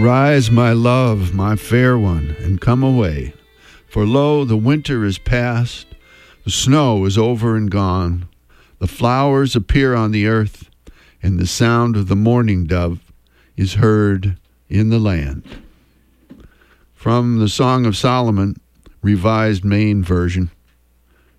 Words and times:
Arise, 0.00 0.50
my 0.50 0.72
love, 0.72 1.34
my 1.34 1.56
fair 1.56 1.98
one, 1.98 2.34
and 2.40 2.58
come 2.58 2.82
away. 2.82 3.34
For 3.86 4.06
lo, 4.06 4.46
the 4.46 4.56
winter 4.56 5.04
is 5.04 5.18
past, 5.18 5.86
the 6.42 6.50
snow 6.50 7.04
is 7.04 7.18
over 7.18 7.54
and 7.54 7.70
gone, 7.70 8.26
the 8.78 8.86
flowers 8.86 9.54
appear 9.54 9.94
on 9.94 10.10
the 10.10 10.26
earth, 10.26 10.70
and 11.22 11.38
the 11.38 11.46
sound 11.46 11.96
of 11.96 12.08
the 12.08 12.16
mourning 12.16 12.64
dove 12.64 13.12
is 13.58 13.74
heard 13.74 14.38
in 14.70 14.88
the 14.88 14.98
land. 14.98 15.44
From 16.94 17.38
the 17.38 17.50
Song 17.50 17.84
of 17.84 17.94
Solomon, 17.94 18.56
Revised 19.02 19.66
Maine 19.66 20.02
Version. 20.02 20.50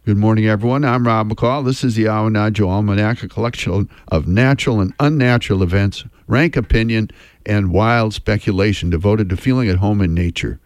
Good 0.06 0.18
morning, 0.18 0.46
everyone. 0.46 0.86
I'm 0.86 1.08
Rob 1.08 1.32
McCall. 1.32 1.66
This 1.66 1.84
is 1.84 1.96
the 1.96 2.06
Awanadjo 2.06 2.68
Almanac, 2.68 3.24
a 3.24 3.28
collection 3.28 3.90
of 4.10 4.28
natural 4.28 4.82
and 4.82 4.94
unnatural 5.00 5.64
events, 5.64 6.04
rank 6.32 6.56
opinion, 6.56 7.12
and 7.46 7.74
wild 7.74 8.14
speculation 8.14 8.90
devoted 8.90 9.30
to 9.30 9.38
feeling 9.38 9.70
at 9.70 9.78
home 9.78 10.02
in 10.02 10.14
nature 10.14 10.60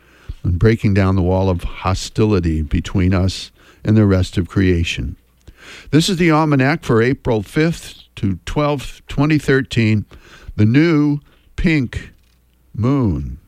and 0.44 0.60
breaking 0.60 0.94
down 0.94 1.16
the 1.16 1.22
wall 1.22 1.50
of 1.50 1.64
hostility 1.64 2.62
between 2.62 3.14
us 3.14 3.52
and 3.84 3.98
the 3.98 4.06
rest 4.06 4.38
of 4.38 4.48
creation. 4.48 5.16
This 5.90 6.08
is 6.08 6.18
the 6.18 6.30
Almanac 6.30 6.84
for 6.84 7.02
April 7.02 7.42
5th 7.42 8.04
to 8.18 8.36
12th, 8.46 9.02
2013, 9.08 10.06
the 10.56 10.66
new 10.66 11.20
pink 11.56 12.12
moon. 12.76 13.40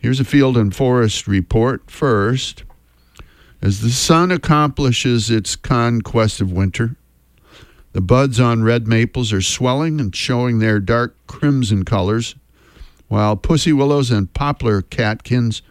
Here's 0.00 0.18
a 0.18 0.24
field 0.24 0.56
and 0.56 0.74
forest 0.74 1.28
report 1.28 1.88
first. 1.88 2.64
As 3.62 3.80
the 3.80 3.90
sun 3.90 4.32
accomplishes 4.32 5.30
its 5.30 5.54
conquest 5.54 6.40
of 6.40 6.50
winter, 6.50 6.96
the 7.92 8.00
buds 8.00 8.40
on 8.40 8.62
red 8.62 8.86
maples 8.88 9.32
are 9.32 9.42
swelling 9.42 10.00
and 10.00 10.14
showing 10.14 10.58
their 10.58 10.80
dark 10.80 11.14
crimson 11.26 11.84
colors, 11.84 12.34
while 13.08 13.36
pussy 13.36 13.72
willows 13.72 14.10
and 14.10 14.32
poplar 14.32 14.80
catkins 14.80 15.62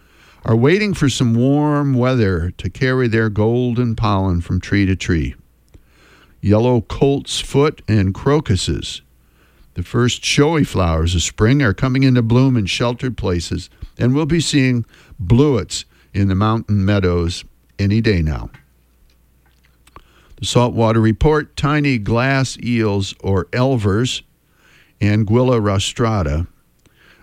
are 0.46 0.56
waiting 0.56 0.94
for 0.94 1.10
some 1.10 1.34
warm 1.34 1.94
weather 1.94 2.52
to 2.52 2.70
carry 2.70 3.08
their 3.08 3.30
golden 3.30 3.96
pollen 3.96 4.42
from 4.42 4.60
tree 4.60 4.86
to 4.86 4.96
tree. 4.96 5.36
Yellow 6.42 6.82
colt's 6.82 7.40
foot 7.40 7.82
and 7.88 8.14
crocuses, 8.14 9.02
the 9.76 9.84
first 9.84 10.26
showy 10.26 10.64
flowers 10.64 11.16
of 11.16 11.22
spring, 11.22 11.62
are 11.62 11.74
coming 11.74 12.04
into 12.04 12.22
bloom 12.22 12.58
in 12.58 12.66
sheltered 12.66 13.18
places, 13.18 13.70
and 13.98 14.14
we'll 14.14 14.26
be 14.26 14.42
seeing 14.42 14.86
bluets 15.24 15.86
in 16.14 16.28
the 16.28 16.36
mountain 16.36 16.84
meadows 16.84 17.46
any 17.80 18.02
day 18.02 18.22
now. 18.22 18.50
Saltwater 20.42 21.00
report 21.00 21.56
tiny 21.56 21.97
glass 21.97 22.58
eels, 22.64 23.14
or 23.22 23.45
elvers, 23.45 24.23
Anguilla 25.00 25.59
rostrata, 25.59 26.47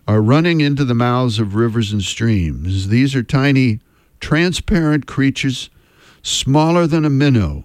are 0.06 0.22
running 0.22 0.61
into 0.61 0.84
the 0.84 0.94
mouths 0.94 1.39
of 1.39 1.55
rivers 1.55 1.92
and 1.92 2.02
streams. 2.02 2.89
These 2.89 3.14
are 3.14 3.22
tiny, 3.22 3.80
transparent 4.20 5.06
creatures, 5.06 5.69
smaller 6.22 6.86
than 6.86 7.05
a 7.05 7.11
minnow, 7.11 7.64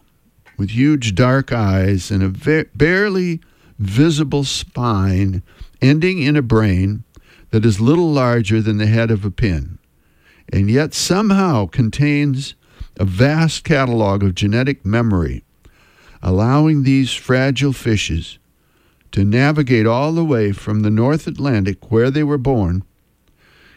with 0.58 0.72
huge 0.72 1.16
dark 1.16 1.52
eyes 1.52 2.10
and 2.10 2.24
a 2.24 2.30
ve- 2.30 2.66
barely 2.76 3.40
visible 3.80 4.44
spine 4.44 5.44
ending 5.82 6.22
in 6.22 6.36
a 6.36 6.42
brain 6.42 7.04
that 7.52 7.66
is 7.66 7.80
little 7.80 8.12
larger 8.12 8.62
than 8.62 8.78
the 8.78 8.88
head 8.88 9.12
of 9.12 9.24
a 9.24 9.32
pin, 9.32 9.78
and 10.52 10.70
yet 10.70 10.94
somehow 10.94 11.68
contains 11.68 12.56
a 12.98 13.06
vast 13.06 13.64
catalog 13.64 14.24
of 14.24 14.36
genetic 14.36 14.86
memory, 14.86 15.44
allowing 16.22 16.84
these 16.84 17.14
fragile 17.14 17.74
fishes 17.74 18.40
to 19.12 19.24
navigate 19.24 19.86
all 19.86 20.12
the 20.12 20.26
way 20.26 20.52
from 20.52 20.82
the 20.82 20.90
North 20.90 21.28
Atlantic, 21.28 21.92
where 21.92 22.10
they 22.10 22.24
were 22.24 22.38
born, 22.38 22.84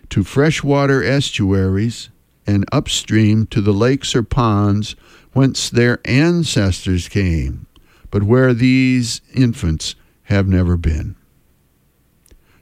to 0.08 0.22
freshwater 0.22 1.02
estuaries 1.02 2.08
and 2.46 2.64
upstream 2.72 3.46
to 3.46 3.60
the 3.60 3.72
lakes 3.72 4.14
or 4.14 4.22
ponds 4.22 4.96
whence 5.32 5.68
their 5.68 6.00
ancestors 6.06 7.08
came, 7.08 7.66
but 8.10 8.22
where 8.22 8.54
these 8.54 9.20
infants 9.34 9.94
have 10.24 10.48
never 10.48 10.76
been. 10.76 11.16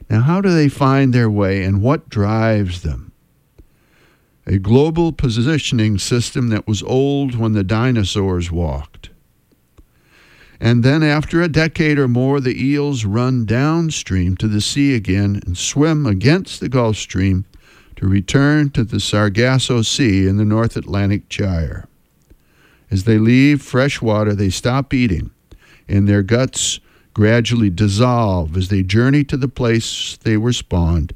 Now, 0.09 0.21
how 0.21 0.41
do 0.41 0.53
they 0.53 0.69
find 0.69 1.13
their 1.13 1.29
way 1.29 1.63
and 1.63 1.81
what 1.81 2.09
drives 2.09 2.81
them? 2.81 3.11
A 4.47 4.59
global 4.59 5.11
positioning 5.11 5.97
system 5.97 6.49
that 6.49 6.67
was 6.67 6.83
old 6.83 7.35
when 7.35 7.53
the 7.53 7.63
dinosaurs 7.63 8.51
walked. 8.51 9.09
And 10.59 10.83
then, 10.83 11.03
after 11.03 11.41
a 11.41 11.49
decade 11.49 11.97
or 11.97 12.07
more, 12.07 12.39
the 12.39 12.63
eels 12.63 13.05
run 13.05 13.45
downstream 13.45 14.37
to 14.37 14.47
the 14.47 14.61
sea 14.61 14.95
again 14.95 15.41
and 15.45 15.57
swim 15.57 16.05
against 16.05 16.59
the 16.59 16.69
Gulf 16.69 16.95
Stream 16.95 17.45
to 17.97 18.07
return 18.07 18.69
to 18.71 18.83
the 18.83 18.99
Sargasso 18.99 19.81
Sea 19.81 20.27
in 20.27 20.37
the 20.37 20.45
North 20.45 20.77
Atlantic 20.77 21.27
Gyre. 21.27 21.87
As 22.89 23.03
they 23.03 23.17
leave 23.17 23.61
fresh 23.61 24.01
water, 24.01 24.33
they 24.33 24.49
stop 24.49 24.93
eating, 24.93 25.31
and 25.87 26.07
their 26.07 26.23
guts 26.23 26.79
gradually 27.13 27.69
dissolve 27.69 28.55
as 28.55 28.69
they 28.69 28.83
journey 28.83 29.23
to 29.25 29.37
the 29.37 29.47
place 29.47 30.17
they 30.17 30.37
were 30.37 30.53
spawned, 30.53 31.13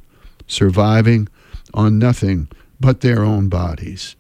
surviving 0.48 1.28
on 1.74 2.00
nothing 2.00 2.48
but 2.80 3.02
their 3.02 3.24
own 3.24 3.50
bodies. 3.50 4.16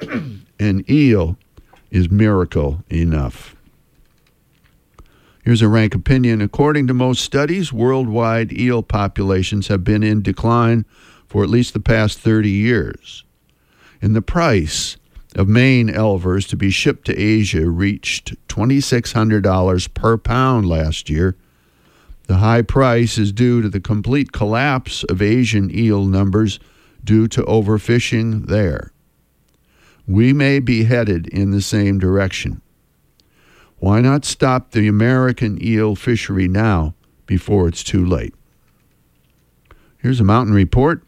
An 0.58 0.84
eel 0.88 1.36
is 1.90 2.10
miracle 2.10 2.82
enough. 2.90 3.54
Here's 5.44 5.62
a 5.62 5.68
rank 5.68 5.94
opinion. 5.94 6.40
According 6.40 6.86
to 6.86 6.94
most 6.94 7.22
studies, 7.22 7.72
worldwide 7.72 8.52
eel 8.52 8.82
populations 8.82 9.68
have 9.68 9.82
been 9.82 10.02
in 10.02 10.22
decline 10.22 10.84
for 11.26 11.42
at 11.42 11.50
least 11.50 11.74
the 11.74 11.80
past 11.80 12.18
30 12.20 12.48
years. 12.48 13.24
And 14.00 14.14
the 14.14 14.22
price 14.22 14.96
of 15.34 15.48
Maine 15.48 15.88
elvers 15.88 16.48
to 16.48 16.56
be 16.56 16.70
shipped 16.70 17.06
to 17.06 17.18
Asia 17.18 17.68
reached 17.68 18.36
$2,600 18.48 19.94
per 19.94 20.16
pound 20.16 20.68
last 20.68 21.10
year. 21.10 21.36
The 22.26 22.36
high 22.36 22.62
price 22.62 23.18
is 23.18 23.32
due 23.32 23.62
to 23.62 23.68
the 23.68 23.80
complete 23.80 24.32
collapse 24.32 25.02
of 25.04 25.20
Asian 25.20 25.76
eel 25.76 26.04
numbers 26.04 26.60
due 27.04 27.28
to 27.28 27.42
overfishing 27.42 28.46
there. 28.46 28.92
We 30.06 30.32
may 30.32 30.58
be 30.58 30.84
headed 30.84 31.26
in 31.28 31.50
the 31.50 31.62
same 31.62 31.98
direction. 31.98 32.60
Why 33.78 34.00
not 34.00 34.24
stop 34.24 34.70
the 34.70 34.88
American 34.88 35.62
eel 35.62 35.96
fishery 35.96 36.48
now 36.48 36.94
before 37.26 37.68
it's 37.68 37.82
too 37.82 38.04
late? 38.04 38.34
Here's 39.98 40.20
a 40.20 40.24
mountain 40.24 40.54
report. 40.54 41.02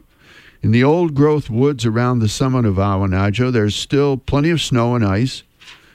In 0.62 0.70
the 0.70 0.82
old 0.82 1.14
growth 1.14 1.50
woods 1.50 1.84
around 1.84 2.20
the 2.20 2.28
summit 2.28 2.64
of 2.64 2.76
Awanadjo, 2.76 3.52
there's 3.52 3.76
still 3.76 4.16
plenty 4.16 4.50
of 4.50 4.60
snow 4.60 4.94
and 4.94 5.04
ice. 5.04 5.42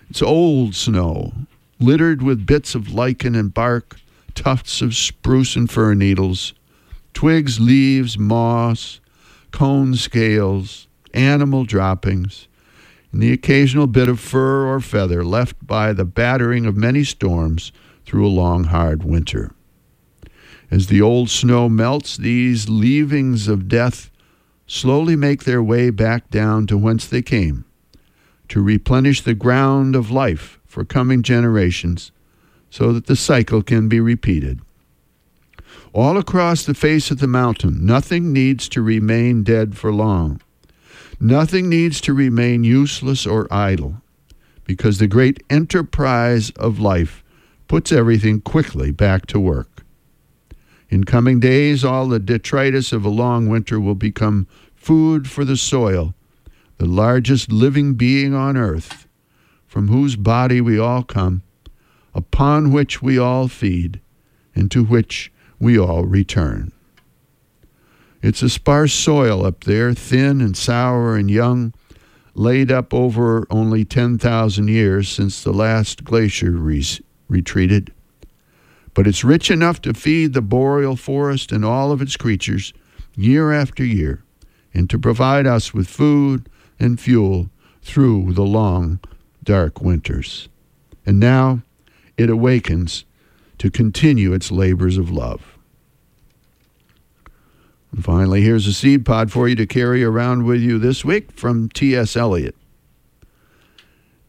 It's 0.10 0.22
old 0.22 0.76
snow, 0.76 1.34
littered 1.80 2.22
with 2.22 2.46
bits 2.46 2.76
of 2.76 2.94
lichen 2.94 3.36
and 3.36 3.54
bark, 3.54 3.98
tufts 4.36 4.82
of 4.82 4.96
spruce 4.96 5.56
and 5.56 5.70
fir 5.70 5.94
needles, 5.94 6.54
twigs, 7.14 7.60
leaves, 7.60 8.18
moss, 8.18 9.00
cone 9.52 9.96
scales, 9.96 10.88
animal 11.14 11.66
droppings, 11.66 12.48
and 13.12 13.22
the 13.22 13.34
occasional 13.34 13.88
bit 13.88 14.08
of 14.08 14.20
fur 14.20 14.68
or 14.68 14.80
feather 14.80 15.24
left 15.24 15.66
by 15.66 15.94
the 15.94 16.06
battering 16.06 16.66
of 16.66 16.78
many 16.78 17.04
storms 17.04 17.72
through 18.06 18.26
a 18.26 18.30
long, 18.30 18.66
hard 18.66 19.04
winter. 19.04 19.54
As 20.72 20.88
the 20.88 21.02
old 21.02 21.30
snow 21.30 21.68
melts, 21.68 22.18
these 22.18 22.70
leavings 22.70 23.48
of 23.48 23.68
death 23.68 24.12
slowly 24.68 25.16
make 25.16 25.44
their 25.44 25.64
way 25.64 25.90
back 25.90 26.30
down 26.30 26.68
to 26.68 26.78
whence 26.78 27.08
they 27.08 27.24
came, 27.24 27.66
to 28.50 28.62
replenish 28.62 29.22
the 29.22 29.34
ground 29.34 29.96
of 29.96 30.12
life 30.12 30.60
for 30.66 30.86
coming 30.86 31.24
generations, 31.24 32.12
so 32.70 32.94
that 32.94 33.08
the 33.08 33.16
cycle 33.16 33.64
can 33.64 33.90
be 33.90 34.00
repeated. 34.00 34.60
All 35.92 36.18
across 36.18 36.66
the 36.66 36.76
face 36.76 37.10
of 37.10 37.18
the 37.18 37.28
mountain, 37.28 37.84
nothing 37.86 38.32
needs 38.32 38.70
to 38.70 38.82
remain 38.82 39.44
dead 39.44 39.76
for 39.76 39.92
long. 39.92 40.40
Nothing 41.20 41.68
needs 41.68 42.00
to 42.02 42.14
remain 42.14 42.64
useless 42.64 43.26
or 43.26 43.52
idle, 43.52 44.02
because 44.66 45.00
the 45.00 45.08
great 45.08 45.44
enterprise 45.50 46.52
of 46.52 46.80
life 46.80 47.24
puts 47.68 47.92
everything 47.92 48.40
quickly 48.40 48.92
back 48.92 49.26
to 49.28 49.40
work. 49.40 49.84
In 50.90 51.04
coming 51.04 51.40
days, 51.40 51.84
all 51.84 52.08
the 52.08 52.20
detritus 52.20 52.92
of 52.92 53.04
a 53.04 53.10
long 53.10 53.50
winter 53.50 53.80
will 53.80 53.96
become 53.96 54.48
food 54.76 55.28
for 55.28 55.44
the 55.44 55.58
soil, 55.58 56.14
the 56.78 56.86
largest 56.86 57.52
living 57.52 57.96
being 57.96 58.34
on 58.34 58.56
earth, 58.56 59.08
from 59.68 59.88
whose 59.88 60.16
body 60.16 60.62
we 60.62 60.78
all 60.80 61.04
come, 61.04 61.42
upon 62.14 62.72
which 62.72 63.02
we 63.02 63.18
all 63.18 63.48
feed, 63.48 64.00
and 64.56 64.70
to 64.72 64.84
which 64.84 65.32
we 65.60 65.78
all 65.78 66.06
return. 66.06 66.72
It's 68.22 68.42
a 68.42 68.50
sparse 68.50 68.94
soil 68.94 69.46
up 69.46 69.64
there, 69.64 69.94
thin 69.94 70.42
and 70.42 70.56
sour 70.56 71.16
and 71.16 71.30
young, 71.30 71.74
laid 72.34 72.72
up 72.72 72.94
over 72.94 73.48
only 73.50 73.86
10,000 73.86 74.68
years 74.68 75.10
since 75.10 75.44
the 75.44 75.54
last 75.54 76.04
glacier 76.04 76.52
re- 76.52 76.86
retreated. 77.28 77.94
But 78.94 79.08
it's 79.08 79.24
rich 79.24 79.50
enough 79.50 79.82
to 79.82 79.94
feed 79.94 80.34
the 80.34 80.42
boreal 80.42 80.96
forest 80.96 81.52
and 81.52 81.64
all 81.64 81.92
of 81.92 82.02
its 82.02 82.18
creatures, 82.18 82.74
year 83.16 83.52
after 83.52 83.84
year 83.84 84.24
and 84.74 84.90
to 84.90 85.00
provide 85.00 85.48
us 85.48 85.74
with 85.74 85.88
food 85.88 86.50
and 86.80 87.00
fuel 87.00 87.50
through 87.82 88.34
the 88.34 88.44
long, 88.44 89.00
dark 89.44 89.82
winters. 89.82 90.48
And 91.06 91.20
now 91.20 91.62
it 92.18 92.30
awakens 92.30 93.06
to 93.60 93.70
continue 93.70 94.34
its 94.34 94.52
labors 94.52 94.98
of 94.98 95.12
love. 95.12 95.58
And 97.92 98.04
finally, 98.04 98.42
here's 98.42 98.68
a 98.68 98.74
seed 98.74 99.06
pod 99.06 99.32
for 99.32 99.48
you 99.48 99.56
to 99.56 99.66
carry 99.66 100.04
around 100.04 100.46
with 100.46 100.62
you 100.62 100.80
this 100.80 101.06
week 101.06 101.32
from 101.32 101.70
T.S. 101.70 102.16
Eliot. 102.16 102.56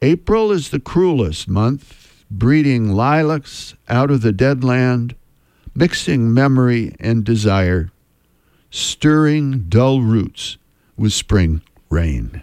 April 0.03 0.51
is 0.51 0.71
the 0.71 0.81
cruelest 0.81 1.49
month, 1.49 2.25
breeding 2.31 2.93
lilacs 2.93 3.75
out 3.89 4.11
of 4.11 4.23
the 4.23 4.33
dead 4.33 4.65
land, 4.65 5.15
mixing 5.75 6.33
memory 6.33 6.95
and 6.99 7.23
desire, 7.25 7.91
stirring 8.71 9.67
dull 9.69 10.01
roots 10.01 10.57
with 10.97 11.13
spring 11.13 11.61
rain. 11.91 12.43